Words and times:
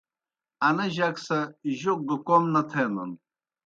انہ 0.67 0.85
جک 0.95 1.15
سہ 1.25 1.39
جوک 1.79 1.99
گہ 2.07 2.17
کوْم 2.25 2.43
نہ 2.53 2.61
تھینَن۔ 2.69 3.11